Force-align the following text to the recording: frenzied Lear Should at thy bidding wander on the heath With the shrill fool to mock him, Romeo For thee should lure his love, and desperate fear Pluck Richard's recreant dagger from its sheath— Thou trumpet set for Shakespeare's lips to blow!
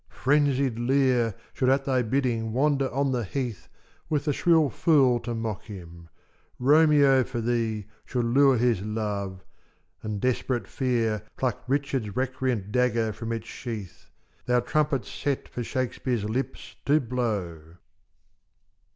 frenzied 0.09 0.79
Lear 0.79 1.35
Should 1.53 1.69
at 1.69 1.85
thy 1.85 2.01
bidding 2.01 2.53
wander 2.53 2.91
on 2.91 3.11
the 3.11 3.23
heath 3.23 3.69
With 4.09 4.25
the 4.25 4.33
shrill 4.33 4.67
fool 4.71 5.19
to 5.19 5.35
mock 5.35 5.65
him, 5.65 6.09
Romeo 6.57 7.23
For 7.23 7.39
thee 7.39 7.85
should 8.03 8.25
lure 8.25 8.57
his 8.57 8.81
love, 8.81 9.45
and 10.01 10.19
desperate 10.19 10.67
fear 10.67 11.21
Pluck 11.37 11.63
Richard's 11.67 12.15
recreant 12.15 12.71
dagger 12.71 13.13
from 13.13 13.31
its 13.31 13.47
sheath— 13.47 14.09
Thou 14.47 14.61
trumpet 14.61 15.05
set 15.05 15.47
for 15.47 15.63
Shakespeare's 15.63 16.23
lips 16.25 16.77
to 16.87 16.99
blow! 16.99 17.75